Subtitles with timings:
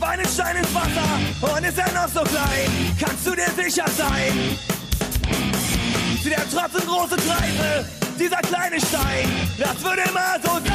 [0.00, 1.08] Einen Stein ins Wasser
[1.40, 4.58] und ist er noch so klein, kannst du dir sicher sein.
[6.22, 7.86] Sie der trotzdem große Treibe,
[8.18, 10.74] dieser kleine Stein, das wird immer so sein.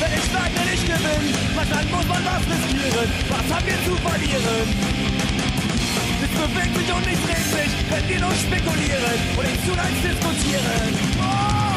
[0.00, 4.68] Wenn ich wenn ich gewinne, manchmal muss man was riskieren, was haben wir zu verlieren?
[6.20, 10.04] Nichts bewegt sich und nichts regt sich, wenn wir nur spekulieren und nicht zu leicht
[10.04, 10.94] diskutieren.
[11.20, 11.69] Oh,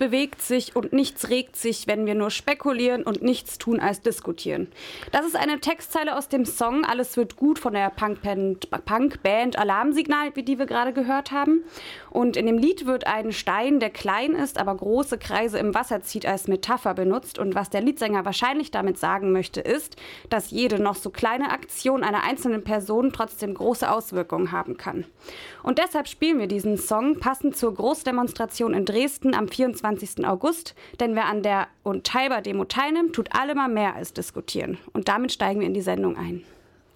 [0.00, 4.66] bewegt sich und nichts regt sich, wenn wir nur spekulieren und nichts tun als diskutieren.
[5.12, 10.34] Das ist eine Textzeile aus dem Song Alles wird gut von der Punkband, Punkband Alarmsignal,
[10.34, 11.64] wie die wir gerade gehört haben.
[12.08, 16.00] Und in dem Lied wird ein Stein, der klein ist, aber große Kreise im Wasser
[16.02, 17.38] zieht, als Metapher benutzt.
[17.38, 19.96] Und was der Liedsänger wahrscheinlich damit sagen möchte, ist,
[20.30, 25.04] dass jede noch so kleine Aktion einer einzelnen Person trotzdem große Auswirkungen haben kann.
[25.62, 29.89] Und deshalb spielen wir diesen Song passend zur Großdemonstration in Dresden am 24.
[30.24, 34.78] August, denn wer an der Unteilbar-Demo teilnimmt, tut allemal mehr als diskutieren.
[34.92, 36.42] Und damit steigen wir in die Sendung ein.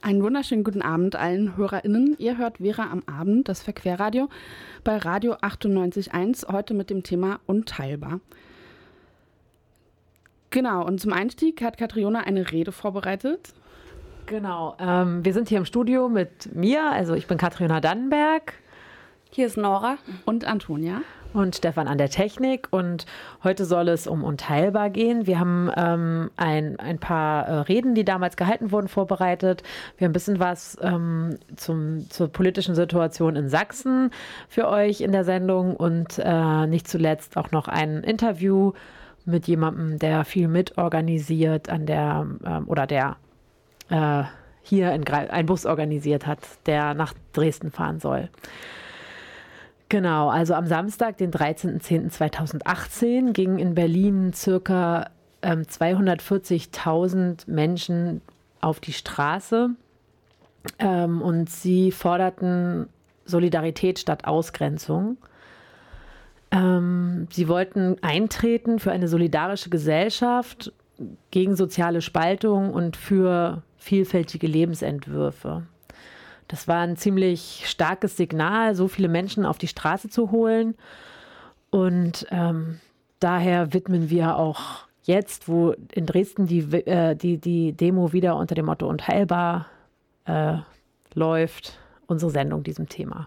[0.02, 2.16] Einen wunderschönen guten Abend allen HörerInnen.
[2.18, 4.28] Ihr hört Vera am Abend, das Verquerradio,
[4.84, 8.20] bei Radio 98.1, heute mit dem Thema Unteilbar.
[10.50, 13.54] Genau, und zum Einstieg hat Katriona eine Rede vorbereitet.
[14.26, 18.54] Genau, ähm, wir sind hier im Studio mit mir, also ich bin Katriona Dannenberg
[19.30, 19.98] Hier ist Nora.
[20.26, 21.00] Und Antonia.
[21.34, 23.06] Und Stefan an der Technik und
[23.42, 25.26] heute soll es um Unteilbar gehen.
[25.26, 29.62] Wir haben ähm, ein, ein paar äh, Reden, die damals gehalten wurden, vorbereitet.
[29.98, 34.10] Wir haben ein bisschen was ähm, zum, zur politischen Situation in Sachsen
[34.48, 38.72] für euch in der Sendung und äh, nicht zuletzt auch noch ein Interview
[39.24, 43.16] mit jemandem, der viel mitorganisiert an der ähm, oder der
[43.88, 44.22] äh,
[44.62, 48.30] hier in einen Bus organisiert hat, der nach Dresden fahren soll.
[49.88, 55.10] Genau, also am Samstag, den 13.10.2018, gingen in Berlin circa
[55.42, 58.22] ähm, 240.000 Menschen
[58.60, 59.70] auf die Straße
[60.78, 62.88] ähm, und sie forderten
[63.26, 65.18] Solidarität statt Ausgrenzung.
[66.50, 70.72] Ähm, sie wollten eintreten für eine solidarische Gesellschaft
[71.30, 75.66] gegen soziale Spaltung und für vielfältige Lebensentwürfe.
[76.54, 80.76] Das war ein ziemlich starkes Signal, so viele Menschen auf die Straße zu holen.
[81.70, 82.78] Und ähm,
[83.18, 88.54] daher widmen wir auch jetzt, wo in Dresden die, äh, die, die Demo wieder unter
[88.54, 89.66] dem Motto Unteilbar
[90.26, 90.58] äh,
[91.14, 91.76] läuft,
[92.06, 93.26] unsere Sendung diesem Thema.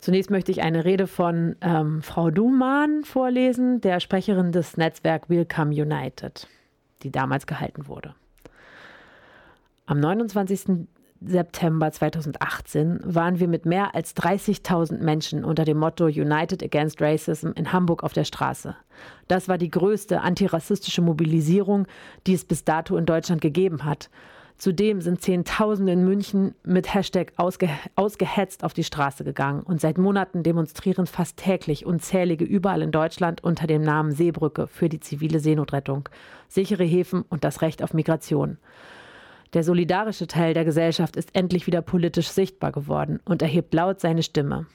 [0.00, 5.70] Zunächst möchte ich eine Rede von ähm, Frau Duhmann vorlesen, der Sprecherin des Netzwerk Welcome
[5.72, 6.46] United,
[7.04, 8.14] die damals gehalten wurde.
[9.86, 10.86] Am 29.
[11.22, 17.50] September 2018 waren wir mit mehr als 30.000 Menschen unter dem Motto United Against Racism
[17.56, 18.74] in Hamburg auf der Straße.
[19.28, 21.86] Das war die größte antirassistische Mobilisierung,
[22.26, 24.08] die es bis dato in Deutschland gegeben hat.
[24.56, 29.98] Zudem sind Zehntausende in München mit Hashtag ausge ausgehetzt auf die Straße gegangen und seit
[29.98, 35.40] Monaten demonstrieren fast täglich unzählige überall in Deutschland unter dem Namen Seebrücke für die zivile
[35.40, 36.08] Seenotrettung,
[36.48, 38.58] sichere Häfen und das Recht auf Migration.
[39.52, 44.22] Der solidarische Teil der Gesellschaft ist endlich wieder politisch sichtbar geworden und erhebt laut seine
[44.22, 44.66] Stimme.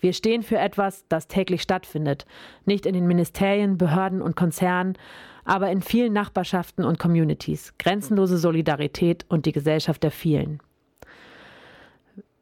[0.00, 2.26] Wir stehen für etwas, das täglich stattfindet,
[2.64, 4.98] nicht in den Ministerien, Behörden und Konzernen,
[5.44, 10.60] aber in vielen Nachbarschaften und Communities, grenzenlose Solidarität und die Gesellschaft der vielen.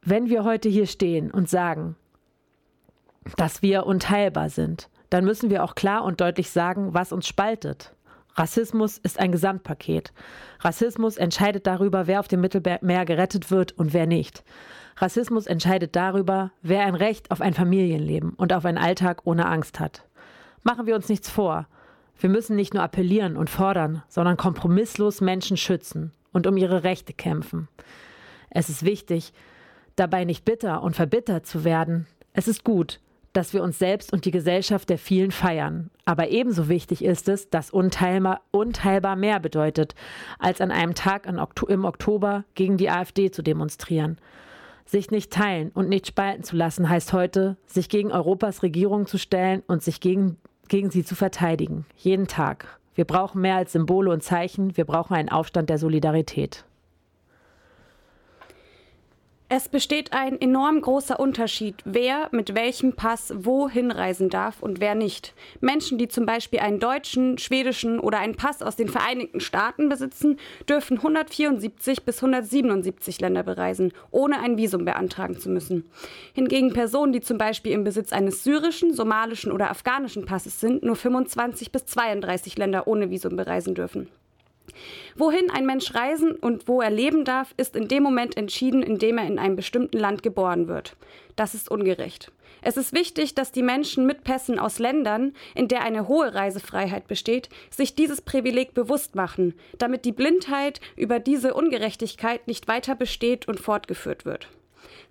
[0.03, 1.97] Wenn wir heute hier stehen und sagen,
[3.37, 7.93] dass wir unteilbar sind, dann müssen wir auch klar und deutlich sagen, was uns spaltet.
[8.35, 10.13] Rassismus ist ein Gesamtpaket.
[10.61, 14.45] Rassismus entscheidet darüber, wer auf dem Mittelmeer gerettet wird und wer nicht.
[14.97, 19.81] Rassismus entscheidet darüber, wer ein Recht auf ein Familienleben und auf einen Alltag ohne Angst
[19.81, 20.05] hat.
[20.63, 21.67] Machen wir uns nichts vor.
[22.19, 26.13] Wir müssen nicht nur appellieren und fordern, sondern kompromisslos Menschen schützen.
[26.33, 27.67] und um ihre Rechte kämpfen.
[28.51, 29.33] Es ist wichtig,
[29.97, 32.07] dabei nicht bitter und verbittert zu werden.
[32.33, 33.01] Es ist gut,
[33.33, 35.91] dass wir uns selbst und die Gesellschaft der vielen feiern.
[36.05, 39.95] Aber ebenso wichtig ist es, dass unteilbar, unteilbar mehr bedeutet,
[40.39, 44.19] als an einem Tag im Oktober gegen die AfD zu demonstrieren.
[44.85, 49.19] Sich nicht teilen und nicht spalten zu lassen, heißt heute, sich gegen Europas Regierung zu
[49.19, 50.37] stellen und sich gegen,
[50.69, 51.87] gegen sie zu verteidigen.
[51.97, 52.81] Jeden Tag.
[52.97, 56.65] Wir brauchen mehr als Symbole und Zeichen, wir brauchen einen Aufstand der Solidarität.
[59.53, 64.95] Es besteht ein enorm großer Unterschied, wer mit welchem Pass wohin reisen darf und wer
[64.95, 65.35] nicht.
[65.61, 70.39] Menschen, die zum Beispiel einen deutschen, schwedischen oder einen Pass aus den Vereinigten Staaten besitzen,
[70.69, 75.91] dürfen 174 bis 177 Länder bereisen, ohne ein Visum beantragen zu müssen.
[76.33, 80.95] Hingegen Personen, die zum Beispiel im Besitz eines syrischen, somalischen oder afghanischen Passes sind, nur
[80.95, 84.07] 25 bis 32 Länder ohne Visum bereisen dürfen.
[85.17, 88.99] Wohin ein Mensch reisen und wo er leben darf, ist in dem Moment entschieden, in
[88.99, 90.97] dem er in einem bestimmten Land geboren wird.
[91.37, 92.31] Das ist ungerecht.
[92.63, 97.09] Es ist wichtig, dass die Menschen mit Pässen aus Ländern, in der eine hohe Reisefreiheit
[97.09, 103.49] besteht, sich dieses Privileg bewusst machen, damit die Blindheit über diese Ungerechtigkeit nicht weiter besteht
[103.49, 104.49] und fortgeführt wird.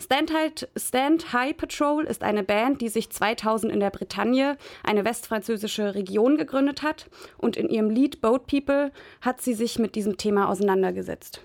[0.02, 0.32] Stand,
[0.78, 6.38] Stand High Patrol ist eine Band, die sich 2000 in der Bretagne, eine westfranzösische Region,
[6.38, 7.10] gegründet hat.
[7.38, 8.92] Und in ihrem Lied Boat People
[9.22, 11.42] hat sie sich mit diesem Thema auseinandergesetzt.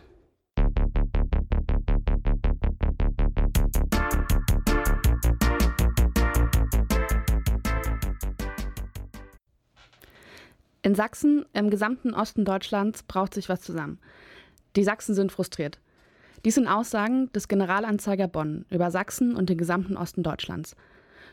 [10.83, 13.99] In Sachsen, im gesamten Osten Deutschlands, braucht sich was zusammen.
[14.77, 15.81] Die Sachsen sind frustriert.
[16.45, 20.77] Dies sind Aussagen des Generalanzeiger Bonn über Sachsen und den gesamten Osten Deutschlands.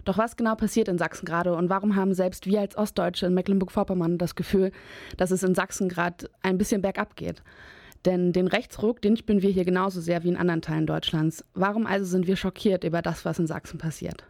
[0.06, 3.34] Doch was genau passiert in Sachsen gerade und warum haben selbst wir als Ostdeutsche in
[3.34, 4.72] Mecklenburg-Vorpommern das Gefühl,
[5.18, 7.44] dass es in Sachsen gerade ein bisschen bergab geht?
[8.06, 11.44] Denn den Rechtsruck, den spüren wir hier genauso sehr wie in anderen Teilen Deutschlands.
[11.54, 14.24] Warum also sind wir schockiert über das, was in Sachsen passiert?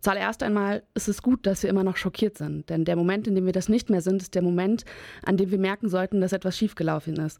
[0.00, 3.36] Zuallererst einmal ist es gut, dass wir immer noch schockiert sind, denn der Moment, in
[3.36, 4.84] dem wir das nicht mehr sind, ist der Moment,
[5.22, 7.38] an dem wir merken sollten, dass etwas schiefgelaufen ist,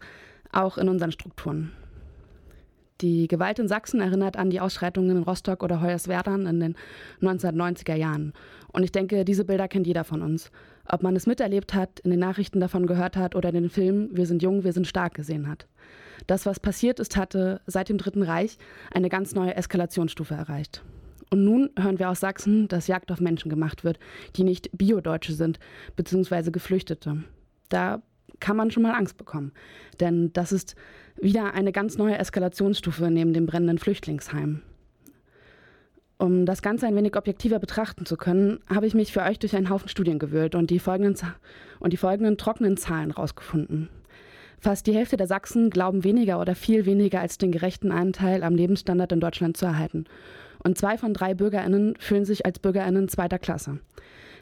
[0.52, 1.72] auch in unseren Strukturen.
[3.02, 6.76] Die Gewalt in Sachsen erinnert an die Ausschreitungen in Rostock oder Hoyerswerda in den
[7.20, 8.32] 1990er Jahren.
[8.72, 10.52] Und ich denke, diese Bilder kennt jeder von uns.
[10.86, 14.16] Ob man es miterlebt hat, in den Nachrichten davon gehört hat oder in den Filmen
[14.16, 15.66] Wir sind jung, wir sind stark gesehen hat.
[16.28, 18.56] Das, was passiert ist, hatte seit dem Dritten Reich
[18.92, 20.84] eine ganz neue Eskalationsstufe erreicht.
[21.30, 23.98] Und nun hören wir aus Sachsen, dass Jagd auf Menschen gemacht wird,
[24.36, 25.58] die nicht Biodeutsche sind,
[25.96, 27.24] beziehungsweise Geflüchtete.
[27.68, 28.02] Da
[28.38, 29.52] kann man schon mal Angst bekommen.
[29.98, 30.76] Denn das ist
[31.20, 34.62] wieder eine ganz neue Eskalationsstufe neben dem brennenden Flüchtlingsheim.
[36.18, 39.56] Um das Ganze ein wenig objektiver betrachten zu können, habe ich mich für euch durch
[39.56, 41.16] einen Haufen Studien gewühlt und die folgenden,
[41.80, 43.88] und die folgenden trockenen Zahlen rausgefunden.
[44.60, 48.54] Fast die Hälfte der Sachsen glauben weniger oder viel weniger als den gerechten Anteil am
[48.54, 50.04] Lebensstandard in Deutschland zu erhalten.
[50.62, 53.80] Und zwei von drei BürgerInnen fühlen sich als BürgerInnen zweiter Klasse.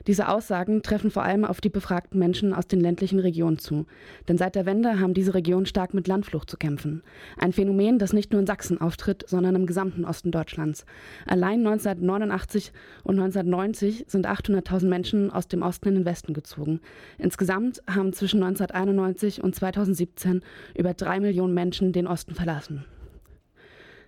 [0.06, 3.86] Diese Aussagen treffen vor allem auf die befragten Menschen aus den ländlichen Regionen zu.
[4.28, 7.02] Denn seit der Wende haben diese Regionen stark mit Landflucht zu kämpfen.
[7.36, 10.86] Ein Phänomen, das nicht nur in Sachsen auftritt, sondern im gesamten Osten Deutschlands.
[11.26, 12.72] Allein 1989
[13.04, 16.80] und 1990 sind 800.000 Menschen aus dem Osten in den Westen gezogen.
[17.18, 20.42] Insgesamt haben zwischen 1991 und 2017
[20.74, 22.84] über drei Millionen Menschen den Osten verlassen.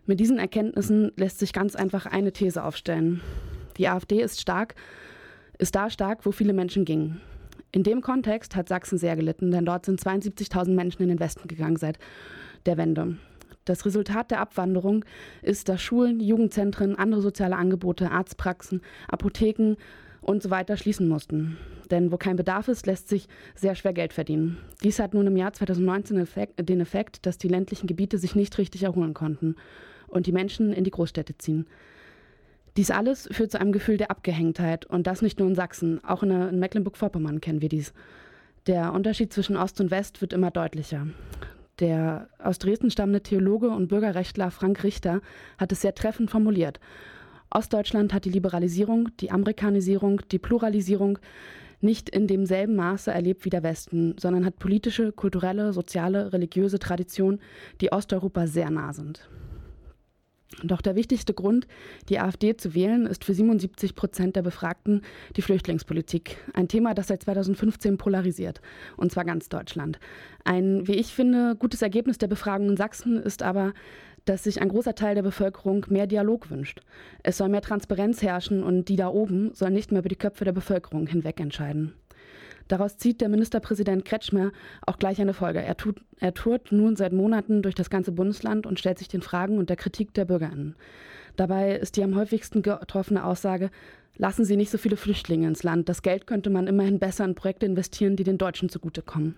[0.06, 3.20] Mit diesen Erkenntnissen lässt sich ganz einfach eine These aufstellen.
[3.76, 4.74] Die AfD ist stark
[5.62, 7.20] ist da stark, wo viele Menschen gingen.
[7.70, 11.46] In dem Kontext hat Sachsen sehr gelitten, denn dort sind 72.000 Menschen in den Westen
[11.46, 11.98] gegangen seit
[12.66, 13.16] der Wende.
[13.64, 15.04] Das Resultat der Abwanderung
[15.40, 19.76] ist, dass Schulen, Jugendzentren, andere soziale Angebote, Arztpraxen, Apotheken
[20.20, 21.56] und so weiter schließen mussten.
[21.92, 24.58] Denn wo kein Bedarf ist, lässt sich sehr schwer Geld verdienen.
[24.82, 26.26] Dies hat nun im Jahr 2019
[26.58, 29.54] den Effekt, dass die ländlichen Gebiete sich nicht richtig erholen konnten
[30.08, 31.66] und die Menschen in die Großstädte ziehen.
[32.76, 36.22] Dies alles führt zu einem Gefühl der Abgehängtheit und das nicht nur in Sachsen, auch
[36.22, 37.92] in, in Mecklenburg-Vorpommern kennen wir dies.
[38.66, 41.06] Der Unterschied zwischen Ost und West wird immer deutlicher.
[41.80, 45.20] Der aus Dresden stammende Theologe und Bürgerrechtler Frank Richter
[45.58, 46.80] hat es sehr treffend formuliert.
[47.50, 51.18] Ostdeutschland hat die Liberalisierung, die Amerikanisierung, die Pluralisierung
[51.82, 57.40] nicht in demselben Maße erlebt wie der Westen, sondern hat politische, kulturelle, soziale, religiöse Traditionen,
[57.80, 59.28] die Osteuropa sehr nah sind.
[60.62, 61.66] Doch der wichtigste Grund,
[62.08, 65.02] die AfD zu wählen, ist für 77 Prozent der Befragten
[65.36, 66.36] die Flüchtlingspolitik.
[66.54, 68.60] Ein Thema, das seit 2015 polarisiert,
[68.96, 69.98] und zwar ganz Deutschland.
[70.44, 73.72] Ein, wie ich finde, gutes Ergebnis der Befragung in Sachsen ist aber,
[74.24, 76.80] dass sich ein großer Teil der Bevölkerung mehr Dialog wünscht.
[77.22, 80.44] Es soll mehr Transparenz herrschen und die da oben sollen nicht mehr über die Köpfe
[80.44, 81.94] der Bevölkerung hinweg entscheiden.
[82.68, 84.52] Daraus zieht der Ministerpräsident Kretschmer
[84.86, 85.60] auch gleich eine Folge.
[85.62, 89.22] Er, tut, er tourt nun seit Monaten durch das ganze Bundesland und stellt sich den
[89.22, 90.76] Fragen und der Kritik der BürgerInnen.
[91.36, 93.70] Dabei ist die am häufigsten getroffene Aussage,
[94.16, 95.88] lassen Sie nicht so viele Flüchtlinge ins Land.
[95.88, 99.36] Das Geld könnte man immerhin besser in Projekte investieren, die den Deutschen zugutekommen.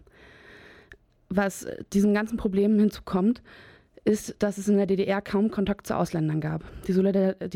[1.28, 3.42] Was diesem ganzen Problem hinzukommt,
[4.04, 6.62] ist, dass es in der DDR kaum Kontakt zu Ausländern gab.
[6.86, 6.92] Die,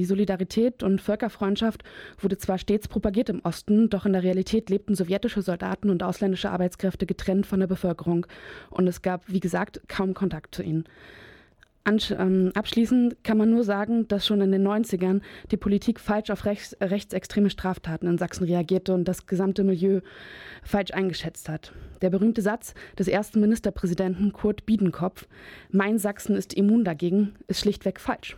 [0.04, 1.84] Solidarität und Völkerfreundschaft
[2.20, 6.50] wurde zwar stets propagiert im Osten, doch in der Realität lebten sowjetische Soldaten und ausländische
[6.50, 8.26] Arbeitskräfte getrennt von der Bevölkerung
[8.70, 10.84] und es gab, wie gesagt, kaum Kontakt zu ihnen.
[11.88, 16.44] Ähm, abschließend kann man nur sagen, dass schon in den 90ern die Politik falsch auf
[16.44, 20.00] rechts, rechtsextreme Straftaten in Sachsen reagierte und das gesamte Milieu
[20.62, 21.72] falsch eingeschätzt hat.
[22.02, 25.26] Der berühmte Satz des ersten Ministerpräsidenten Kurt Biedenkopf,
[25.70, 28.36] Mein Sachsen ist immun dagegen, ist schlichtweg falsch.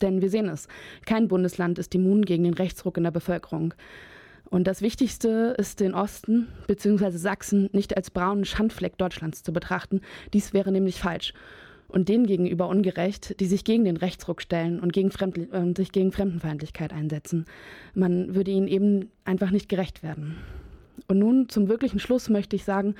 [0.00, 0.68] Denn wir sehen es,
[1.04, 3.74] kein Bundesland ist immun gegen den Rechtsruck in der Bevölkerung.
[4.48, 7.10] Und das Wichtigste ist, den Osten bzw.
[7.10, 10.02] Sachsen nicht als braunen Schandfleck Deutschlands zu betrachten.
[10.32, 11.32] Dies wäre nämlich falsch
[11.88, 15.92] und denen gegenüber ungerecht, die sich gegen den Rechtsruck stellen und gegen Fremd äh, sich
[15.92, 17.44] gegen Fremdenfeindlichkeit einsetzen.
[17.94, 20.36] Man würde ihnen eben einfach nicht gerecht werden.
[21.08, 22.94] Und nun zum wirklichen Schluss möchte ich sagen,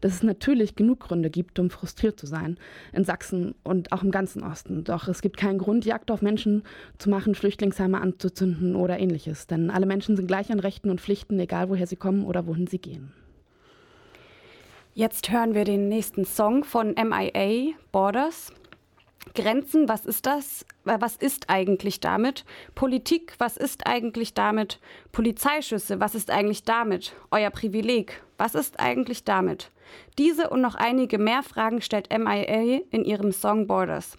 [0.00, 2.56] dass es natürlich genug Gründe gibt, um frustriert zu sein
[2.92, 4.84] in Sachsen und auch im ganzen Osten.
[4.84, 6.62] Doch es gibt keinen Grund, Jagd auf Menschen
[6.98, 9.46] zu machen, Flüchtlingsheime anzuzünden oder ähnliches.
[9.46, 12.66] Denn alle Menschen sind gleich an Rechten und Pflichten, egal woher sie kommen oder wohin
[12.66, 13.12] sie gehen.
[14.94, 18.52] Jetzt hören wir den nächsten Song von MIA, Borders.
[19.34, 20.66] Grenzen, was ist das?
[20.84, 22.44] Äh, was ist eigentlich damit?
[22.74, 24.80] Politik, was ist eigentlich damit?
[25.10, 27.14] Polizeischüsse, was ist eigentlich damit?
[27.30, 29.70] Euer Privileg, was ist eigentlich damit?
[30.18, 34.18] Diese und noch einige mehr Fragen stellt MIA in ihrem Song Borders.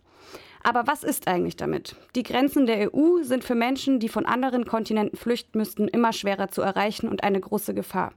[0.63, 1.97] Aber was ist eigentlich damit?
[2.15, 6.47] Die Grenzen der EU sind für Menschen, die von anderen Kontinenten flüchten müssten, immer schwerer
[6.47, 8.13] zu erreichen und eine große Gefahr.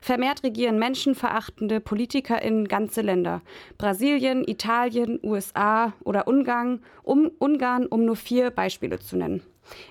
[0.00, 3.42] Vermehrt regieren menschenverachtende PolitikerInnen ganze Länder.
[3.76, 9.42] Brasilien, Italien, USA oder Ungarn, um, Ungarn, um nur vier Beispiele zu nennen.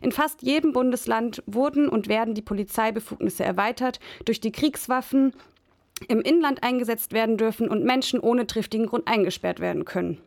[0.01, 5.33] In fast jedem Bundesland wurden und werden die Polizeibefugnisse erweitert, durch die Kriegswaffen
[6.07, 10.17] im Inland eingesetzt werden dürfen und Menschen ohne triftigen Grund eingesperrt werden können.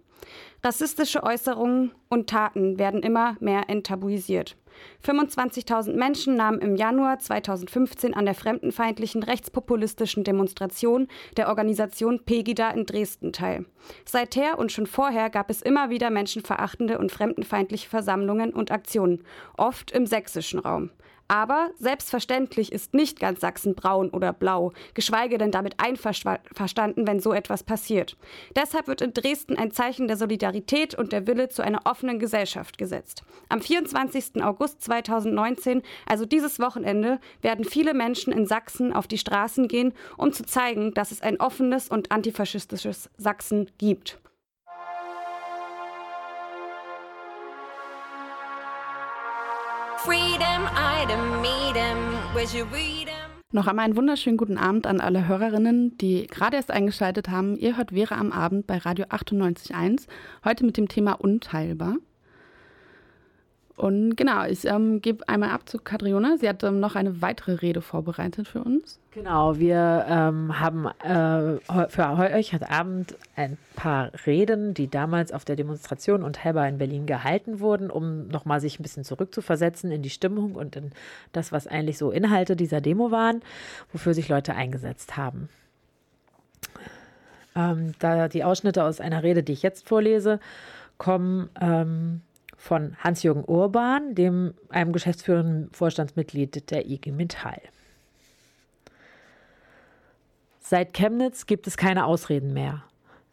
[0.64, 4.56] Rassistische Äußerungen und Taten werden immer mehr enttabuisiert.
[5.04, 12.86] 25.000 Menschen nahmen im Januar 2015 an der fremdenfeindlichen rechtspopulistischen Demonstration der Organisation Pegida in
[12.86, 13.66] Dresden teil.
[14.04, 19.24] Seither und schon vorher gab es immer wieder menschenverachtende und fremdenfeindliche Versammlungen und Aktionen,
[19.56, 20.90] oft im sächsischen Raum.
[21.32, 27.32] Aber selbstverständlich ist nicht ganz Sachsen braun oder blau, geschweige denn damit einverstanden, wenn so
[27.32, 28.18] etwas passiert.
[28.54, 32.76] Deshalb wird in Dresden ein Zeichen der Solidarität und der Wille zu einer offenen Gesellschaft
[32.76, 33.22] gesetzt.
[33.48, 34.44] Am 24.
[34.44, 40.34] August 2019, also dieses Wochenende, werden viele Menschen in Sachsen auf die Straßen gehen, um
[40.34, 44.18] zu zeigen, dass es ein offenes und antifaschistisches Sachsen gibt.
[53.52, 57.56] Noch einmal einen wunderschönen guten Abend an alle Hörerinnen, die gerade erst eingeschaltet haben.
[57.56, 60.06] Ihr hört Vera am Abend bei Radio 98.1,
[60.44, 61.96] heute mit dem Thema Unteilbar.
[63.76, 66.36] Und genau, ich ähm, gebe einmal ab zu Kadriona.
[66.38, 68.98] Sie hat ähm, noch eine weitere Rede vorbereitet für uns.
[69.12, 75.44] Genau, wir ähm, haben äh, für euch heute Abend ein paar Reden, die damals auf
[75.44, 80.02] der Demonstration und Helber in Berlin gehalten wurden, um nochmal sich ein bisschen zurückzuversetzen in
[80.02, 80.92] die Stimmung und in
[81.32, 83.40] das, was eigentlich so Inhalte dieser Demo waren,
[83.90, 85.48] wofür sich Leute eingesetzt haben.
[87.54, 90.40] Ähm, da die Ausschnitte aus einer Rede, die ich jetzt vorlese,
[90.98, 92.22] kommen ähm,
[92.62, 97.60] von Hans-Jürgen Urban, dem einem geschäftsführenden Vorstandsmitglied der IG Metall.
[100.60, 102.84] Seit Chemnitz gibt es keine Ausreden mehr.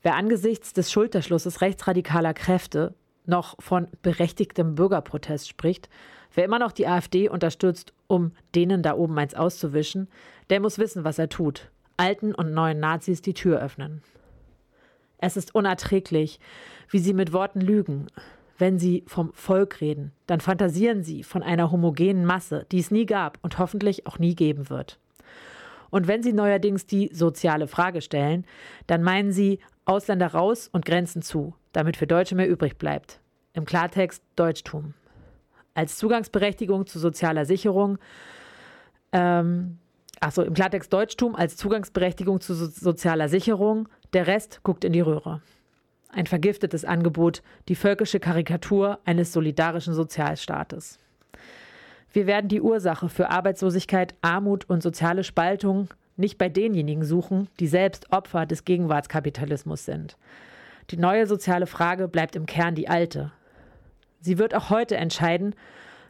[0.01, 2.95] Wer angesichts des Schulterschlusses rechtsradikaler Kräfte
[3.27, 5.89] noch von berechtigtem Bürgerprotest spricht,
[6.33, 10.07] wer immer noch die AfD unterstützt, um denen da oben eins auszuwischen,
[10.49, 11.69] der muss wissen, was er tut.
[11.97, 14.01] Alten und neuen Nazis die Tür öffnen.
[15.19, 16.39] Es ist unerträglich,
[16.89, 18.07] wie sie mit Worten lügen,
[18.59, 23.05] wenn Sie vom Volk reden, dann fantasieren Sie von einer homogenen Masse, die es nie
[23.05, 24.99] gab und hoffentlich auch nie geben wird.
[25.89, 28.45] Und wenn Sie neuerdings die soziale Frage stellen,
[28.87, 33.19] dann meinen Sie Ausländer raus und Grenzen zu, damit für Deutsche mehr übrig bleibt.
[33.53, 34.93] Im Klartext Deutschtum.
[35.73, 37.97] Als Zugangsberechtigung zu sozialer Sicherung,
[39.13, 39.79] ähm,
[40.19, 45.01] achso, im Klartext Deutschtum als Zugangsberechtigung zu so sozialer Sicherung, der Rest guckt in die
[45.01, 45.41] Röhre
[46.09, 50.99] ein vergiftetes Angebot, die völkische Karikatur eines solidarischen Sozialstaates.
[52.11, 57.67] Wir werden die Ursache für Arbeitslosigkeit, Armut und soziale Spaltung nicht bei denjenigen suchen, die
[57.67, 60.17] selbst Opfer des Gegenwartskapitalismus sind.
[60.89, 63.31] Die neue soziale Frage bleibt im Kern die alte.
[64.19, 65.55] Sie wird auch heute entscheiden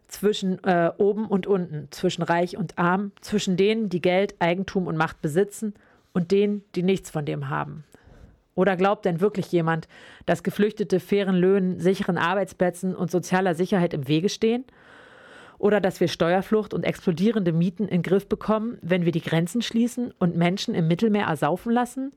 [0.08, 4.98] zwischen äh, oben und unten, zwischen reich und arm, zwischen denen, die Geld, Eigentum und
[4.98, 5.74] Macht besitzen
[6.14, 7.84] und denen, die nichts von dem haben.
[8.60, 9.88] Oder glaubt denn wirklich jemand,
[10.26, 14.66] dass Geflüchtete fairen Löhnen, sicheren Arbeitsplätzen und sozialer Sicherheit im Wege stehen?
[15.60, 19.62] Oder dass wir Steuerflucht und explodierende Mieten in den Griff bekommen, wenn wir die Grenzen
[19.62, 22.12] schließen und Menschen im Mittelmeer ersaufen lassen?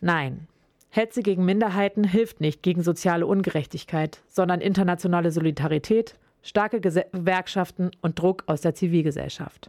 [0.00, 0.46] Nein.
[0.88, 8.44] Hetze gegen Minderheiten hilft nicht gegen soziale Ungerechtigkeit, sondern internationale Solidarität, starke Gewerkschaften und Druck
[8.46, 9.68] aus der Zivilgesellschaft.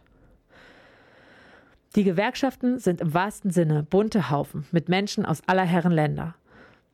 [1.96, 6.36] Die Gewerkschaften sind im wahrsten Sinne bunte Haufen mit Menschen aus aller Herren Länder,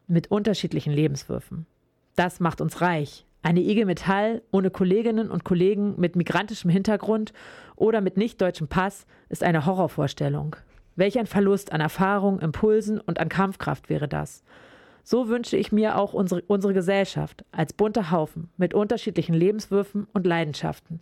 [0.06, 1.66] mit unterschiedlichen Lebenswürfen.
[2.14, 3.26] Das macht uns reich.
[3.42, 7.34] Eine IG Metall ohne Kolleginnen und Kollegen mit migrantischem Hintergrund
[7.76, 10.56] oder mit nicht deutschem Pass ist eine Horrorvorstellung.
[10.96, 14.44] Welch ein Verlust an Erfahrung, Impulsen und an Kampfkraft wäre das.
[15.04, 20.26] So wünsche ich mir auch unsere, unsere Gesellschaft als bunter Haufen mit unterschiedlichen Lebenswürfen und
[20.26, 21.00] Leidenschaften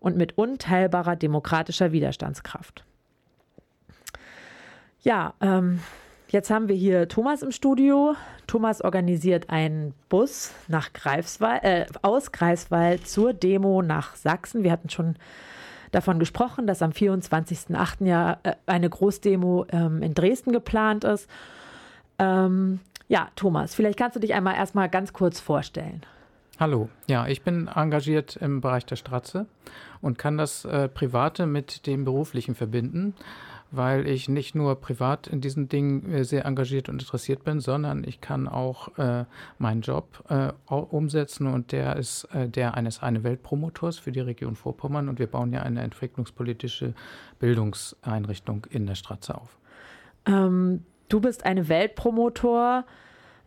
[0.00, 2.84] und mit unteilbarer demokratischer Widerstandskraft.
[5.02, 5.80] Ja, ähm,
[6.28, 8.16] jetzt haben wir hier Thomas im Studio.
[8.46, 14.64] Thomas organisiert einen Bus nach Greifswald, äh, aus Greifswald zur Demo nach Sachsen.
[14.64, 15.16] Wir hatten schon
[15.92, 18.06] davon gesprochen, dass am 24.08.
[18.06, 21.30] ja äh, eine Großdemo ähm, in Dresden geplant ist.
[22.18, 26.02] Ähm, ja, Thomas, vielleicht kannst du dich einmal erstmal ganz kurz vorstellen.
[26.58, 29.46] Hallo, ja, ich bin engagiert im Bereich der Stratze
[30.00, 33.14] und kann das äh, Private mit dem Beruflichen verbinden
[33.70, 38.04] weil ich nicht nur privat in diesen Dingen äh, sehr engagiert und interessiert bin, sondern
[38.04, 39.24] ich kann auch äh,
[39.58, 44.56] meinen Job äh, umsetzen und der ist äh, der eines eine Weltpromotors für die Region
[44.56, 46.94] Vorpommern und wir bauen ja eine entwicklungspolitische
[47.38, 49.58] Bildungseinrichtung in der Stratze auf.
[50.26, 52.84] Ähm, du bist eine Weltpromotor.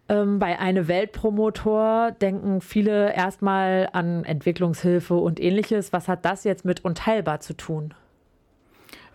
[0.10, 5.94] Ähm, bei eine Weltpromotor denken viele erstmal an Entwicklungshilfe und ähnliches.
[5.94, 7.94] Was hat das jetzt mit unteilbar zu tun?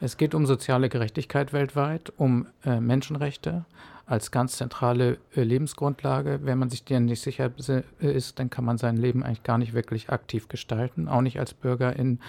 [0.01, 3.65] Es geht um soziale Gerechtigkeit weltweit, um äh, Menschenrechte
[4.07, 6.41] als ganz zentrale äh, Lebensgrundlage.
[6.43, 7.51] Wenn man sich deren nicht sicher
[7.99, 11.55] ist, dann kann man sein Leben eigentlich gar nicht wirklich aktiv gestalten, auch nicht als
[11.55, 12.21] Bürger in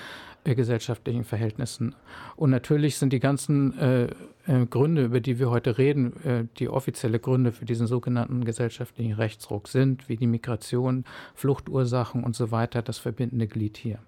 [0.43, 1.93] äh, gesellschaftlichen Verhältnissen.
[2.35, 4.05] Und natürlich sind die ganzen äh,
[4.47, 9.13] äh, Gründe, über die wir heute reden, äh, die offizielle Gründe für diesen sogenannten gesellschaftlichen
[9.13, 11.03] Rechtsruck sind, wie die Migration,
[11.35, 13.99] Fluchtursachen und so weiter, das verbindende Glied hier.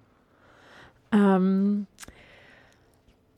[1.12, 1.86] Ähm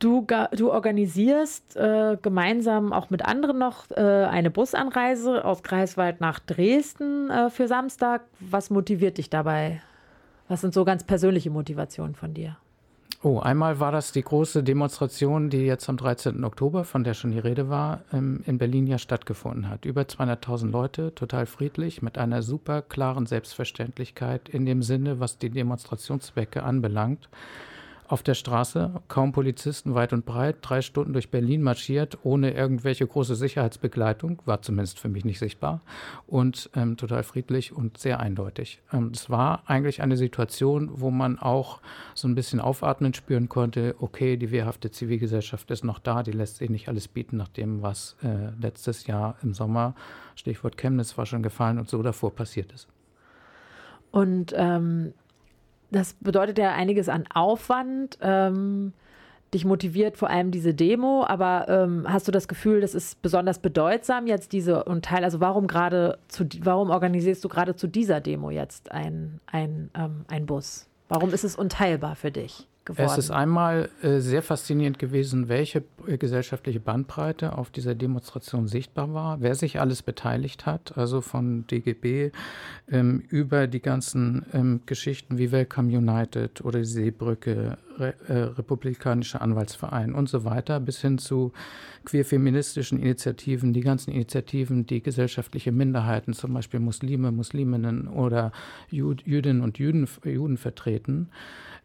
[0.03, 6.41] Du, du organisierst äh, gemeinsam auch mit anderen noch äh, eine Busanreise aus Greifswald nach
[6.41, 8.23] Dresden äh, für Samstag.
[8.41, 9.81] Was motiviert dich dabei?
[10.49, 12.57] Was sind so ganz persönliche Motivationen von dir?
[13.23, 16.43] Oh, einmal war das die große Demonstration, die jetzt am 13.
[16.43, 19.85] Oktober, von der schon die Rede war, ähm, in Berlin ja stattgefunden hat.
[19.85, 25.51] Über 200.000 Leute, total friedlich, mit einer super klaren Selbstverständlichkeit in dem Sinne, was die
[25.51, 27.29] Demonstrationszwecke anbelangt
[28.13, 33.07] auf der Straße, kaum Polizisten weit und breit, drei Stunden durch Berlin marschiert, ohne irgendwelche
[33.07, 35.81] große Sicherheitsbegleitung, war zumindest für mich nicht sichtbar
[36.27, 38.83] und ähm, total friedlich und sehr eindeutig.
[38.93, 41.81] Ähm, es war eigentlich eine Situation, wo man auch
[42.13, 46.59] so ein bisschen aufatmen spüren konnte, okay, die wehrhafte Zivilgesellschaft ist noch da, die lässt
[46.59, 49.95] sich nicht alles bieten nach dem, was äh, letztes Jahr im Sommer,
[50.35, 52.89] Stichwort Chemnitz war schon gefallen und so davor passiert ist.
[54.11, 55.15] Und ähm,
[55.93, 58.19] das bedeutet ja einiges an Aufwand.
[58.21, 58.93] Ähm,
[59.55, 63.59] dich motiviert vor allem diese Demo, aber ähm, hast du das Gefühl, das ist besonders
[63.59, 68.21] bedeutsam jetzt diese und Teil, also warum gerade zu, warum organisierst du gerade zu dieser
[68.21, 70.89] Demo jetzt ein, ein, ähm, ein Bus?
[71.09, 72.67] Warum ist es unteilbar für dich?
[72.85, 73.07] Geworden.
[73.07, 79.15] Es ist einmal äh, sehr faszinierend gewesen, welche äh, gesellschaftliche Bandbreite auf dieser Demonstration sichtbar
[79.15, 82.33] war, wer sich alles beteiligt hat, also von DGB
[82.91, 89.43] ähm, über die ganzen ähm, Geschichten wie Welcome United oder die Seebrücke, Re äh, Republikanischer
[89.43, 91.53] Anwaltsverein und so weiter, bis hin zu
[92.05, 98.51] queer-feministischen Initiativen, die ganzen Initiativen, die gesellschaftliche Minderheiten, zum Beispiel Muslime, Musliminnen oder
[98.91, 101.29] Jud Jüdinnen und Juden, Juden vertreten.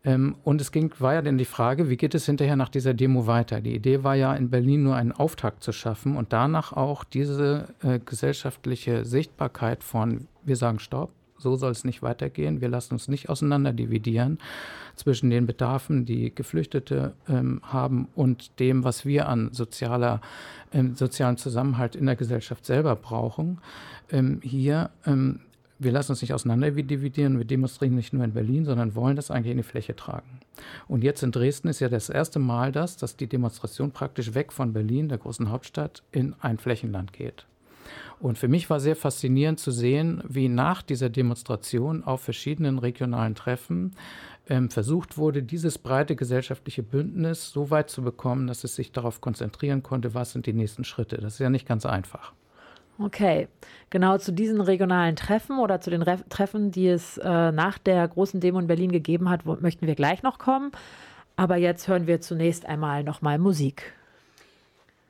[0.08, 2.94] Ähm, und es ging, war ja dann die Frage, wie geht es hinterher nach dieser
[2.94, 3.60] Demo weiter?
[3.60, 7.68] Die Idee war ja, in Berlin nur einen Auftakt zu schaffen und danach auch diese
[7.84, 12.62] äh, gesellschaftliche Sichtbarkeit von, wir sagen Stopp, so soll es nicht weitergehen.
[12.62, 14.40] Wir lassen uns nicht auseinander dividieren
[14.96, 20.22] zwischen den Bedarfen, die Geflüchtete ähm, haben und dem, was wir an sozialer,
[20.72, 23.60] ähm, sozialen Zusammenhalt in der Gesellschaft selber brauchen.
[24.10, 25.42] Ähm, hier ähm,
[25.80, 29.32] wir lassen uns nicht auseinander dividieren, wir demonstrieren nicht nur in Berlin, sondern wollen das
[29.32, 30.40] eigentlich in die Fläche tragen.
[30.88, 34.52] Und jetzt in Dresden ist ja das erste Mal das, dass die Demonstration praktisch weg
[34.52, 37.46] von Berlin, der großen Hauptstadt, in ein Flächenland geht.
[38.20, 43.36] Und für mich war sehr faszinierend zu sehen, wie nach dieser Demonstration auf verschiedenen regionalen
[43.36, 43.96] Treffen
[44.50, 49.22] ähm, versucht wurde, dieses breite gesellschaftliche Bündnis so weit zu bekommen, dass es sich darauf
[49.22, 51.18] konzentrieren konnte, was sind die nächsten Schritte.
[51.18, 52.34] Das ist ja nicht ganz einfach.
[53.00, 53.48] Okay,
[53.92, 58.08] genau zu diesen regionalen Treffen oder zu den Re Treffen, die es äh, nach der
[58.08, 60.72] großen Demo in Berlin gegeben hat, möchten wir gleich noch kommen.
[61.36, 63.94] Aber jetzt hören wir zunächst einmal nochmal Musik.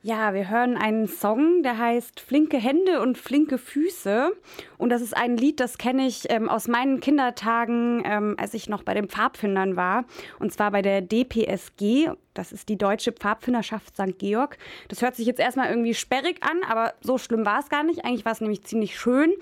[0.08, 4.32] Ja, wir hören einen Song, der heißt Flinke Hände und flinke Füße.
[4.78, 8.70] Und das ist ein Lied, das kenne ich ähm, aus meinen Kindertagen, ähm, als ich
[8.70, 10.06] noch bei den Pfadfindern war.
[10.38, 12.10] Und zwar bei der DPSG.
[12.32, 14.18] Das ist die Deutsche Pfadfinderschaft St.
[14.18, 14.56] Georg.
[14.88, 18.06] Das hört sich jetzt erstmal irgendwie sperrig an, aber so schlimm war es gar nicht.
[18.06, 19.34] Eigentlich war es nämlich ziemlich schön.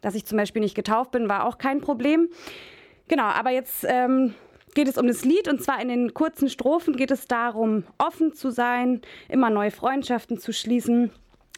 [0.00, 2.28] Dass ich zum Beispiel nicht getauft bin, war auch kein Problem.
[3.06, 4.34] Genau, aber jetzt ähm,
[4.78, 8.32] geht es um das Lied und zwar in den kurzen Strophen geht es darum, offen
[8.32, 11.10] zu sein, immer neue Freundschaften zu schließen.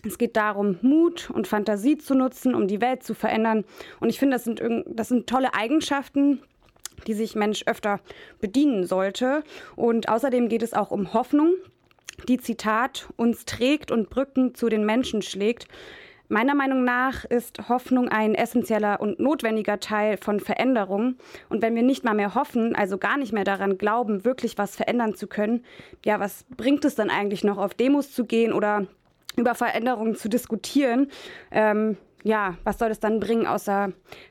[0.07, 3.67] Es geht darum, Mut und Fantasie zu nutzen, um die Welt zu verändern.
[4.01, 6.41] Und ich finde, das sind, das sind tolle Eigenschaften,
[7.07, 8.01] die sich Mensch öfter
[8.41, 9.45] bedienen sollte.
[9.77, 11.53] Und außerdem geht es auch um Hoffnung,
[12.27, 15.69] die Zitat uns trägt und Brücken zu den Menschen schlägt.
[16.33, 21.17] Meiner Meinung nach ist Hoffnung ein essentieller und notwendiger Teil von Veränderung.
[21.49, 24.77] Und wenn wir nicht mal mehr hoffen, also gar nicht mehr daran glauben, wirklich was
[24.77, 25.65] verändern zu können,
[26.05, 28.87] ja, was bringt es dann eigentlich noch, auf Demos zu gehen oder
[29.37, 31.11] über Veränderungen zu diskutieren?
[31.51, 33.91] Ähm, ja, was soll es dann bringen, außer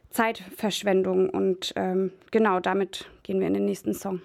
[0.09, 1.29] Zeitverschwendung?
[1.29, 4.21] Und ähm, genau damit gehen wir in den nächsten Song.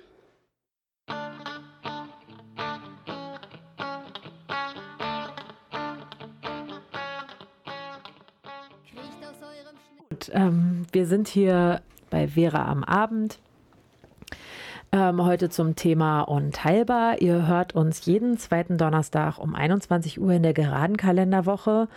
[10.33, 13.39] Ähm, wir sind hier bei Vera am Abend.
[14.93, 17.21] Ähm, heute zum Thema Unteilbar.
[17.21, 21.89] Ihr hört uns jeden zweiten Donnerstag um 21 Uhr in der geraden Kalenderwoche.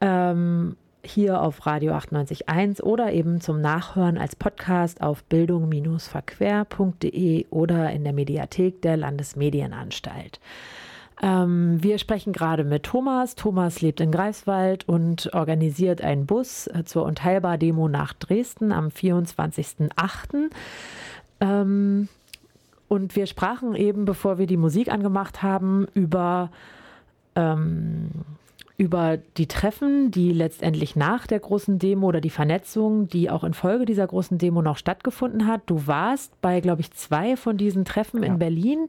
[0.00, 8.02] Ähm, hier auf Radio 98.1 oder eben zum Nachhören als Podcast auf bildung-verquer.de oder in
[8.04, 10.40] der Mediathek der Landesmedienanstalt.
[11.22, 13.34] Ähm, wir sprechen gerade mit Thomas.
[13.34, 20.50] Thomas lebt in Greifswald und organisiert einen Bus äh, zur Unteilbar-Demo nach Dresden am 24.08.
[21.40, 22.08] Ähm,
[22.88, 26.50] und wir sprachen eben, bevor wir die Musik angemacht haben, über,
[27.34, 28.10] ähm,
[28.76, 33.86] über die Treffen, die letztendlich nach der großen Demo oder die Vernetzung, die auch infolge
[33.86, 35.62] dieser großen Demo noch stattgefunden hat.
[35.66, 38.28] Du warst bei, glaube ich, zwei von diesen Treffen ja.
[38.28, 38.86] in Berlin.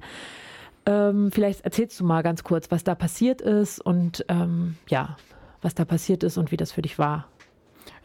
[0.87, 5.17] Ähm, vielleicht erzählst du mal ganz kurz, was da passiert ist und ähm, ja,
[5.61, 7.27] was da passiert ist und wie das für dich war.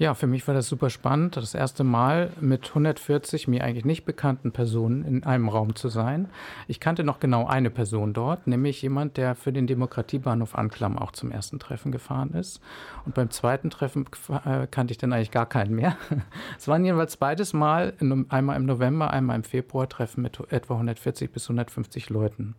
[0.02, 4.04] Ja, für mich war das super spannend, das erste Mal mit 140 mir eigentlich nicht
[4.04, 6.28] bekannten Personen in einem Raum zu sein.
[6.66, 11.12] Ich kannte noch genau eine Person dort, nämlich jemand, der für den Demokratiebahnhof Anklam auch
[11.12, 12.60] zum ersten Treffen gefahren ist.
[13.06, 14.06] Und beim zweiten Treffen
[14.44, 15.96] äh, kannte ich dann eigentlich gar keinen mehr.
[16.58, 17.94] Es waren jeweils beides Mal,
[18.28, 22.56] einmal im November, einmal im Februar Treffen mit etwa 140 bis 150 Leuten.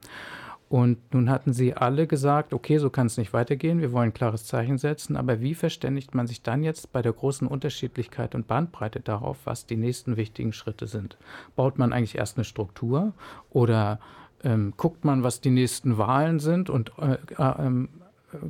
[0.74, 4.14] Und nun hatten sie alle gesagt, okay, so kann es nicht weitergehen, wir wollen ein
[4.16, 8.48] klares Zeichen setzen, aber wie verständigt man sich dann jetzt bei der großen Unterschiedlichkeit und
[8.48, 11.16] Bandbreite darauf, was die nächsten wichtigen Schritte sind?
[11.56, 13.14] Baut man eigentlich erst eine Struktur
[13.52, 14.00] oder
[14.44, 17.90] ähm, guckt man, was die nächsten Wahlen sind und äh, äh, ähm,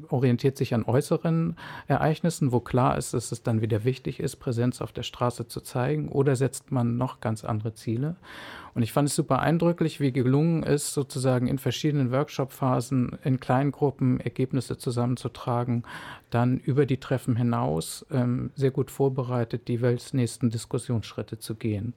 [0.10, 1.56] orientiert sich an äußeren
[1.88, 5.62] Ereignissen, wo klar ist, dass es dann wieder wichtig ist, Präsenz auf der Straße zu
[5.62, 8.16] zeigen, oder setzt man noch ganz andere Ziele?
[8.76, 13.72] Und ich fand es super eindrücklich, wie gelungen ist, sozusagen in verschiedenen Workshop-Phasen in kleinen
[13.72, 15.84] Gruppen Ergebnisse zusammenzutragen,
[16.32, 21.94] dann über die Treffen hinaus ähm, sehr gut vorbereitet, die nächsten Diskussionsschritte zu gehen.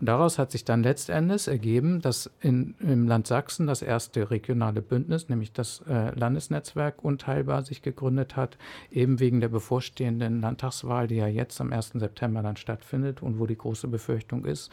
[0.00, 4.82] Und daraus hat sich dann letztendlich ergeben, dass in, im Land Sachsen das erste regionale
[4.82, 8.58] Bündnis, nämlich das äh, Landesnetzwerk Unteilbar, sich gegründet hat,
[8.90, 11.92] eben wegen der bevorstehenden Landtagswahl, die ja jetzt am 1.
[11.94, 14.70] September dann stattfindet und wo die große Befürchtung ist,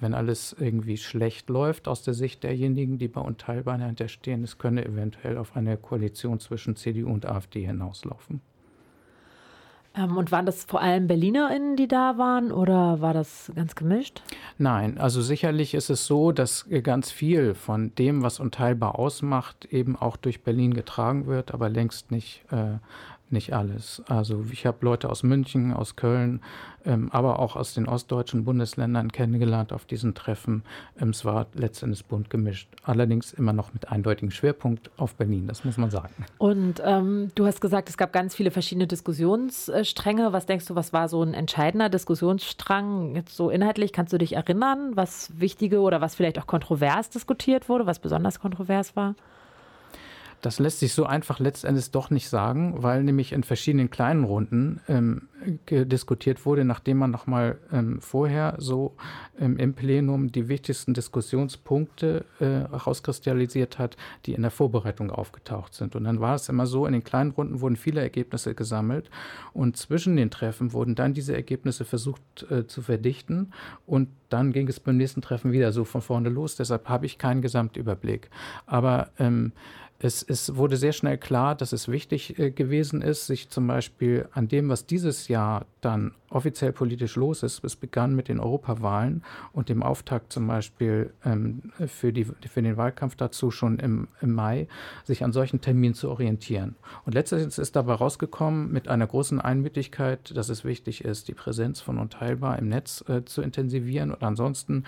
[0.00, 4.84] wenn alles irgendwie schlecht läuft aus der Sicht derjenigen, die bei Unteilbar hinterstehen, es könne
[4.84, 8.40] eventuell auf eine Koalition zwischen CDU und AfD hinauslaufen.
[9.94, 14.22] Ähm, und waren das vor allem BerlinerInnen, die da waren oder war das ganz gemischt?
[14.58, 19.96] Nein, also sicherlich ist es so, dass ganz viel von dem, was unteilbar ausmacht, eben
[19.96, 22.78] auch durch Berlin getragen wird, aber längst nicht äh,
[23.32, 24.02] nicht alles.
[24.06, 26.40] Also ich habe Leute aus München, aus Köln,
[26.84, 30.62] ähm, aber auch aus den ostdeutschen Bundesländern kennengelernt auf diesen Treffen.
[31.00, 32.68] Ähm, es war letztendlich bunt gemischt.
[32.82, 36.26] Allerdings immer noch mit eindeutigem Schwerpunkt auf Berlin, das muss man sagen.
[36.38, 40.32] Und ähm, du hast gesagt, es gab ganz viele verschiedene Diskussionsstränge.
[40.32, 43.14] Was denkst du, was war so ein entscheidender Diskussionsstrang?
[43.14, 47.68] Jetzt so inhaltlich, kannst du dich erinnern, was wichtige oder was vielleicht auch kontrovers diskutiert
[47.68, 49.14] wurde, was besonders kontrovers war?
[50.42, 54.80] Das lässt sich so einfach letztendlich doch nicht sagen, weil nämlich in verschiedenen kleinen Runden
[54.88, 55.28] ähm,
[55.70, 58.96] diskutiert wurde, nachdem man nochmal ähm, vorher so
[59.38, 65.94] ähm, im Plenum die wichtigsten Diskussionspunkte äh, herauskristallisiert hat, die in der Vorbereitung aufgetaucht sind.
[65.94, 69.10] Und dann war es immer so, in den kleinen Runden wurden viele Ergebnisse gesammelt
[69.52, 73.52] und zwischen den Treffen wurden dann diese Ergebnisse versucht äh, zu verdichten
[73.86, 76.56] und dann ging es beim nächsten Treffen wieder so von vorne los.
[76.56, 78.30] Deshalb habe ich keinen Gesamtüberblick.
[78.66, 79.52] Aber ähm,
[80.02, 84.28] es, es, wurde sehr schnell klar, dass es wichtig äh, gewesen ist, sich zum Beispiel
[84.32, 87.64] an dem, was dieses Jahr dann offiziell politisch los ist.
[87.64, 92.76] Es begann mit den Europawahlen und dem Auftakt zum Beispiel ähm, für, die, für den
[92.76, 94.68] Wahlkampf dazu schon im, im Mai,
[95.04, 96.76] sich an solchen Terminen zu orientieren.
[97.04, 101.80] Und letztendlich ist dabei rausgekommen mit einer großen Einmütigkeit, dass es wichtig ist, die Präsenz
[101.80, 104.84] von Unteilbar im Netz äh, zu intensivieren und ansonsten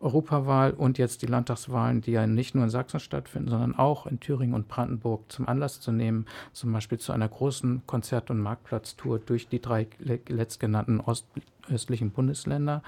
[0.00, 4.20] Europawahl und jetzt die Landtagswahlen, die ja nicht nur in Sachsen stattfinden, sondern auch in
[4.20, 9.18] Thüringen und Brandenburg zum Anlass zu nehmen, zum Beispiel zu einer großen Konzert- und Marktplatztour
[9.20, 12.82] durch die drei letztgenannten ostöstlichen Bundesländer,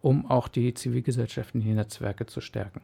[0.00, 2.82] um auch die zivilgesellschaftlichen Netzwerke zu stärken.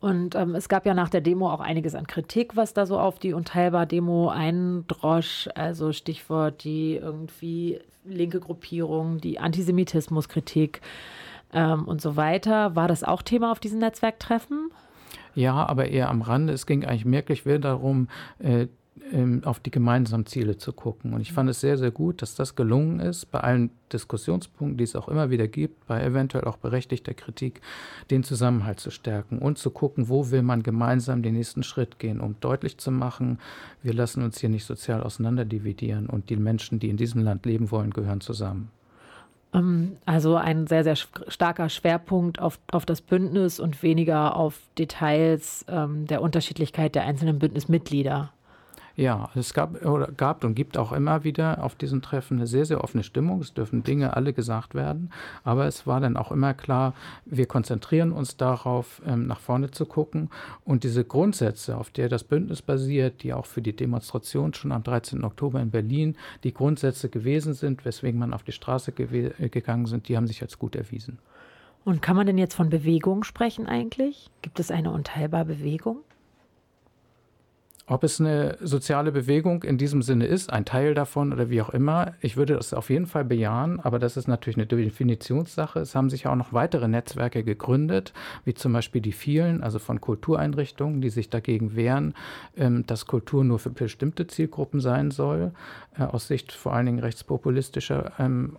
[0.00, 2.98] Und ähm, es gab ja nach der Demo auch einiges an Kritik, was da so
[2.98, 5.48] auf die Unteilbar-Demo eindrosch.
[5.54, 10.80] Also Stichwort die irgendwie linke Gruppierung, die Antisemitismuskritik
[11.52, 12.74] ähm, und so weiter.
[12.76, 14.70] War das auch Thema auf diesen Netzwerktreffen?
[15.34, 16.54] Ja, aber eher am Rande.
[16.54, 18.68] Es ging eigentlich merklich mehr darum, äh,
[19.12, 21.12] ähm, auf die gemeinsamen Ziele zu gucken.
[21.12, 24.84] Und ich fand es sehr, sehr gut, dass das gelungen ist, bei allen Diskussionspunkten, die
[24.84, 27.60] es auch immer wieder gibt, bei eventuell auch berechtigter Kritik,
[28.10, 32.20] den Zusammenhalt zu stärken und zu gucken, wo will man gemeinsam den nächsten Schritt gehen,
[32.20, 33.38] um deutlich zu machen,
[33.82, 37.70] wir lassen uns hier nicht sozial auseinanderdividieren und die Menschen, die in diesem Land leben
[37.70, 38.70] wollen, gehören zusammen.
[39.52, 45.64] Ähm, also ein sehr, sehr starker Schwerpunkt auf, auf das Bündnis und weniger auf Details
[45.68, 48.32] ähm, der Unterschiedlichkeit der einzelnen Bündnismitglieder.
[48.96, 52.66] Ja, es gab, oder gab und gibt auch immer wieder auf diesen Treffen eine sehr,
[52.66, 53.40] sehr offene Stimmung.
[53.40, 55.10] Es dürfen Dinge alle gesagt werden.
[55.44, 59.86] Aber es war dann auch immer klar, wir konzentrieren uns darauf, ähm, nach vorne zu
[59.86, 60.28] gucken.
[60.64, 64.82] Und diese Grundsätze, auf der das Bündnis basiert, die auch für die Demonstration schon am
[64.82, 65.24] 13.
[65.24, 70.16] Oktober in Berlin die Grundsätze gewesen sind, weswegen man auf die Straße gegangen sind, die
[70.16, 71.18] haben sich als gut erwiesen.
[71.84, 74.28] Und kann man denn jetzt von Bewegung sprechen eigentlich?
[74.42, 75.98] Gibt es eine unteilbare Bewegung?
[77.90, 81.70] Ob es eine soziale Bewegung in diesem Sinne ist, ein Teil davon oder wie auch
[81.70, 85.80] immer, ich würde das auf jeden Fall bejahen, aber das ist natürlich eine Definitionssache.
[85.80, 88.12] Es haben sich auch noch weitere Netzwerke gegründet,
[88.44, 92.14] wie zum Beispiel die vielen, also von Kultureinrichtungen, die sich dagegen wehren,
[92.56, 95.50] ähm, dass Kultur nur für bestimmte Zielgruppen sein soll,
[95.98, 98.56] äh, aus Sicht vor allen Dingen rechtspopulistischer ähm,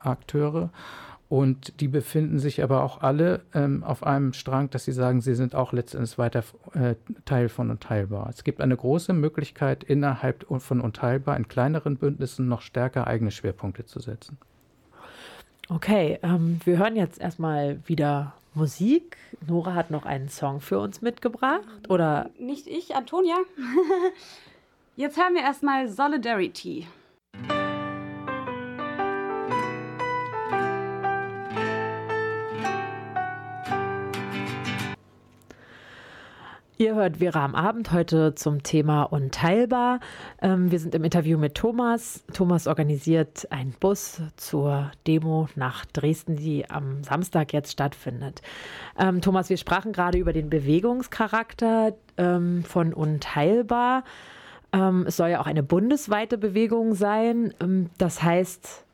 [0.00, 0.70] Akteure.
[1.32, 5.34] Und die befinden sich aber auch alle ähm, auf einem Strang, dass sie sagen, sie
[5.34, 8.28] sind auch letztendlich weiter äh, Teil von Unteilbar.
[8.28, 13.86] Es gibt eine große Möglichkeit, innerhalb von Unteilbar in kleineren Bündnissen noch stärker eigene Schwerpunkte
[13.86, 14.36] zu setzen.
[15.70, 19.16] Okay, ähm, wir hören jetzt erstmal wieder Musik.
[19.46, 22.28] Nora hat noch einen Song für uns mitgebracht, oder?
[22.38, 23.36] Nicht ich, Antonia.
[24.96, 26.86] Jetzt hören wir erstmal Solidarity.
[36.82, 40.00] Ihr hört Vera am Abend heute zum Thema Unteilbar.
[40.40, 42.24] Ähm, wir sind im Interview mit Thomas.
[42.32, 48.42] Thomas organisiert einen Bus zur Demo nach Dresden, die am Samstag jetzt stattfindet.
[48.98, 54.02] Ähm, Thomas, wir sprachen gerade über den Bewegungscharakter ähm, von Unteilbar.
[55.06, 57.52] Es soll ja auch eine bundesweite Bewegung sein.
[57.98, 58.84] Das heißt,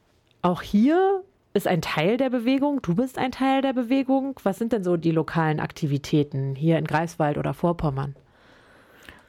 [0.42, 1.22] auch hier
[1.54, 4.38] ist ein Teil der Bewegung, du bist ein Teil der Bewegung.
[4.42, 8.14] Was sind denn so die lokalen Aktivitäten hier in Greifswald oder Vorpommern?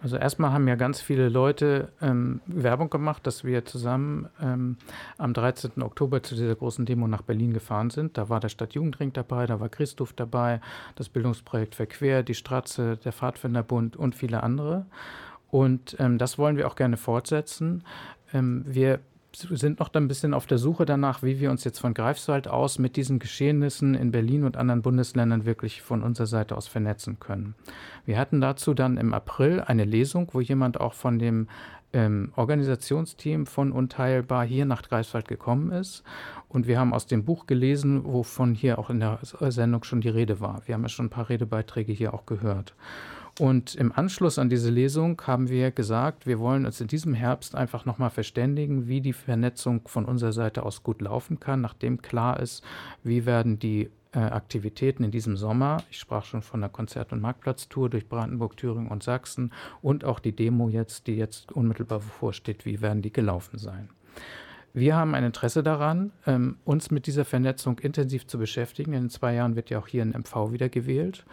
[0.02, 4.78] Also erstmal haben ja ganz viele Leute ähm, Werbung gemacht, dass wir zusammen ähm,
[5.18, 5.82] am 13.
[5.82, 8.18] Oktober zu dieser großen Demo nach Berlin gefahren sind.
[8.18, 10.62] Da war der Stadtjugendring dabei, da war Christoph dabei,
[10.96, 14.86] das Bildungsprojekt Verquer, die Stratze, der Pfadfinderbund und viele andere.
[15.52, 17.84] Und ähm, das wollen wir auch gerne fortsetzen.
[18.34, 19.00] Ähm, wir
[19.34, 22.80] sind noch ein bisschen auf der Suche danach, wie wir uns jetzt von Greifswald aus
[22.80, 27.56] mit diesen Geschehnissen in Berlin und anderen Bundesländern wirklich von unserer Seite aus vernetzen können.
[28.06, 31.48] Wir hatten dazu dann im April eine Lesung, wo jemand auch von dem
[31.94, 36.04] ähm, Organisationsteam von Unteilbar hier nach Greifswald gekommen ist.
[36.48, 40.10] Und wir haben aus dem Buch gelesen, wovon hier auch in der Sendung schon die
[40.10, 40.62] Rede war.
[40.66, 42.76] Wir haben ja schon ein paar Redebeiträge hier auch gehört.
[43.40, 47.56] Und im Anschluss an diese Lesung haben wir gesagt, wir wollen uns in diesem Herbst
[47.56, 52.42] einfach nochmal verständigen, wie die Vernetzung von unserer Seite aus gut laufen kann, nachdem klar
[52.42, 52.66] ist,
[53.02, 57.22] wie werden die äh, Aktivitäten in diesem Sommer, ich sprach schon von der Konzert- und
[57.22, 62.66] Marktplatztour durch Brandenburg, Thüringen und Sachsen und auch die Demo jetzt, die jetzt unmittelbar bevorsteht,
[62.66, 63.88] wie werden die gelaufen sein.
[64.74, 68.94] Wir haben ein Interesse daran, ähm, uns mit dieser Vernetzung intensiv zu beschäftigen.
[68.94, 71.26] In zwei Jahren wird ja auch hier ein MV wieder gewählt.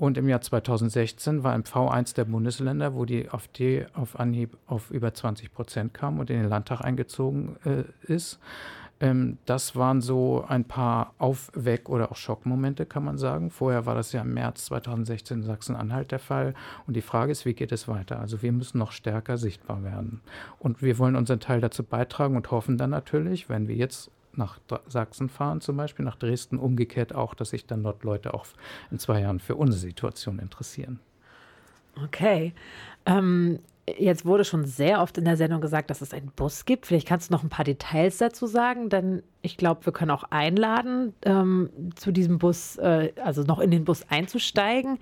[0.00, 4.90] Und im Jahr 2016 war MV eins der Bundesländer, wo die AfD auf Anhieb auf
[4.90, 8.38] über 20 Prozent kam und in den Landtag eingezogen äh, ist.
[8.98, 13.50] Ähm, das waren so ein paar Aufweck- oder auch Schockmomente, kann man sagen.
[13.50, 16.54] Vorher war das ja im März 2016 in Sachsen-Anhalt der Fall.
[16.86, 18.20] Und die Frage ist, wie geht es weiter?
[18.20, 20.22] Also wir müssen noch stärker sichtbar werden.
[20.58, 24.58] Und wir wollen unseren Teil dazu beitragen und hoffen dann natürlich, wenn wir jetzt nach
[24.88, 28.46] Sachsen fahren, zum Beispiel nach Dresden, umgekehrt auch, dass sich dann dort Leute auch
[28.90, 31.00] in zwei Jahren für unsere Situation interessieren.
[32.04, 32.52] Okay.
[33.06, 33.60] Ähm,
[33.98, 36.86] jetzt wurde schon sehr oft in der Sendung gesagt, dass es einen Bus gibt.
[36.86, 40.24] Vielleicht kannst du noch ein paar Details dazu sagen, denn ich glaube, wir können auch
[40.24, 44.98] einladen, ähm, zu diesem Bus, äh, also noch in den Bus einzusteigen.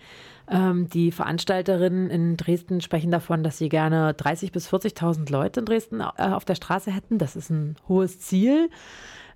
[0.51, 5.67] Ähm, die Veranstalterinnen in Dresden sprechen davon, dass sie gerne 30.000 bis 40.000 Leute in
[5.67, 7.19] Dresden äh, auf der Straße hätten.
[7.19, 8.71] Das ist ein hohes Ziel.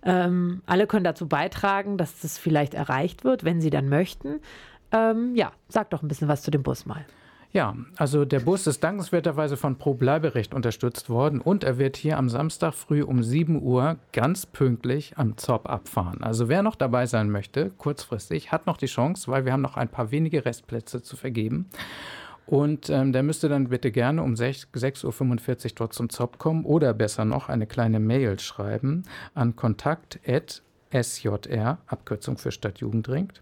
[0.05, 4.41] Ähm, alle können dazu beitragen, dass das vielleicht erreicht wird, wenn sie dann möchten.
[4.91, 7.05] Ähm, ja, sag doch ein bisschen was zu dem Bus mal.
[7.55, 12.17] Ja, also der Bus ist dankenswerterweise von Pro Bleiberecht unterstützt worden und er wird hier
[12.17, 16.23] am Samstag früh um 7 Uhr ganz pünktlich am Zopp abfahren.
[16.23, 19.77] Also wer noch dabei sein möchte, kurzfristig, hat noch die Chance, weil wir haben noch
[19.77, 21.69] ein paar wenige Restplätze zu vergeben.
[22.47, 26.95] Und ähm, der müsste dann bitte gerne um 6.45 Uhr dort zum Zopp kommen oder
[26.95, 29.03] besser noch eine kleine Mail schreiben
[29.35, 29.55] an
[30.93, 33.33] kontakt.sjr, Abkürzung für Stadtjugendring,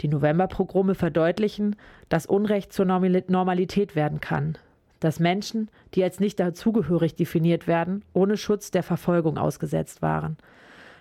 [0.00, 1.76] Die Novemberprogramme verdeutlichen,
[2.08, 4.58] dass Unrecht zur Normalität werden kann,
[5.00, 10.36] dass Menschen, die als nicht dazugehörig definiert werden, ohne Schutz der Verfolgung ausgesetzt waren,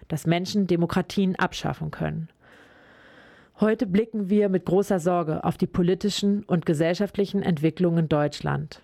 [0.08, 2.30] dass Menschen Demokratien abschaffen können.
[3.60, 8.82] Heute blicken wir mit großer Sorge auf die politischen und gesellschaftlichen Entwicklungen in Deutschland.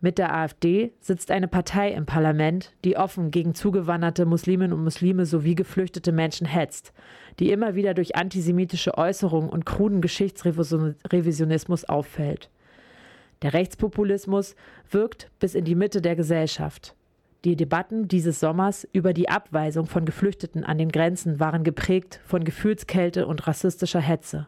[0.00, 5.24] Mit der AfD sitzt eine Partei im Parlament, die offen gegen zugewanderte Musliminnen und Muslime
[5.24, 6.92] sowie geflüchtete Menschen hetzt,
[7.38, 12.50] die immer wieder durch antisemitische Äußerungen und kruden Geschichtsrevisionismus auffällt.
[13.42, 14.54] Der Rechtspopulismus
[14.90, 16.94] wirkt bis in die Mitte der Gesellschaft.
[17.44, 22.44] Die Debatten dieses Sommers über die Abweisung von Geflüchteten an den Grenzen waren geprägt von
[22.44, 24.46] Gefühlskälte und rassistischer Hetze.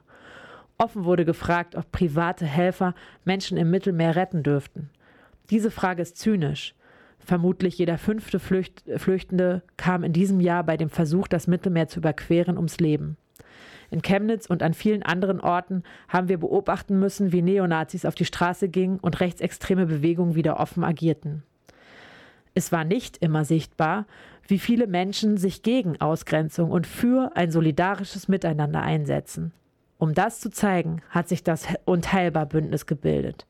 [0.78, 2.94] Offen wurde gefragt, ob private Helfer
[3.24, 4.90] Menschen im Mittelmeer retten dürften.
[5.50, 6.74] Diese Frage ist zynisch.
[7.18, 12.00] Vermutlich jeder fünfte Flücht Flüchtende kam in diesem Jahr bei dem Versuch, das Mittelmeer zu
[12.00, 13.16] überqueren, ums Leben.
[13.90, 18.26] In Chemnitz und an vielen anderen Orten haben wir beobachten müssen, wie Neonazis auf die
[18.26, 21.42] Straße gingen und rechtsextreme Bewegungen wieder offen agierten.
[22.54, 24.06] Es war nicht immer sichtbar,
[24.46, 29.52] wie viele Menschen sich gegen Ausgrenzung und für ein solidarisches Miteinander einsetzen.
[29.96, 33.46] Um das zu zeigen, hat sich das Unteilbar-Bündnis gebildet.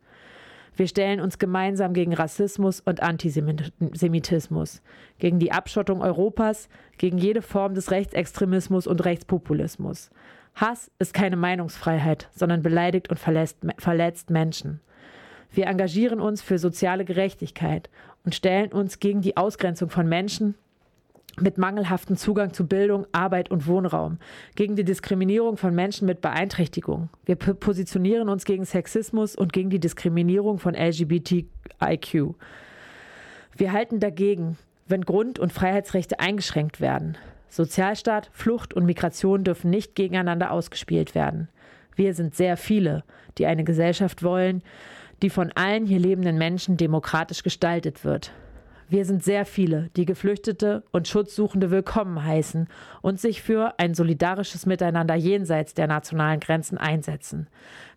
[0.79, 4.81] Wir stellen uns gemeinsam gegen Rassismus und Antisemitismus,
[5.19, 6.69] gegen die Abschottung Europas,
[6.99, 10.11] gegen jede Form des Rechtsextremismus und Rechtspopulismus.
[10.55, 14.79] Hass ist keine Meinungsfreiheit, sondern beleidigt und verletzt, verletzt Menschen.
[15.51, 17.91] Wir engagieren uns für soziale Gerechtigkeit
[18.25, 20.55] und stellen uns gegen die Ausgrenzung von Menschen
[21.41, 24.19] mit mangelhaftem Zugang zu Bildung, Arbeit und Wohnraum,
[24.55, 27.09] gegen die Diskriminierung von Menschen mit Beeinträchtigung.
[27.25, 32.35] Wir positionieren uns gegen Sexismus und gegen die Diskriminierung von LGBTIQ.
[33.57, 37.17] Wir halten dagegen, wenn Grund- und Freiheitsrechte eingeschränkt werden.
[37.49, 41.49] Sozialstaat, Flucht und Migration dürfen nicht gegeneinander ausgespielt werden.
[41.97, 43.05] Wir sind sehr viele,
[43.39, 44.63] die eine Gesellschaft wollen,
[45.23, 48.33] die von allen hier lebenden Menschen demokratisch gestaltet wird.
[48.91, 52.69] Wir sind sehr viele, die Geflüchtete und Schutzsuchende willkommen heißen
[53.03, 57.49] und sich für ein solidarisches Miteinander jenseits der nationalen Grenzen einsetzen.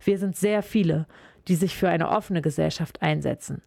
[0.04, 1.08] Wir sind sehr viele,
[1.48, 3.62] die sich für eine offene Gesellschaft einsetzen.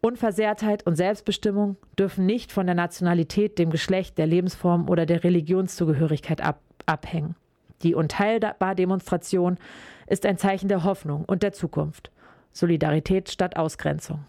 [0.00, 6.40] Unversehrtheit und Selbstbestimmung dürfen nicht von der Nationalität, dem Geschlecht, der Lebensform oder der Religionszugehörigkeit
[6.40, 7.36] ab abhängen.
[7.82, 9.58] Die Unteilbar-Demonstration
[10.06, 12.10] ist ein Zeichen der Hoffnung und der Zukunft.
[12.52, 14.24] Solidarität statt Ausgrenzung.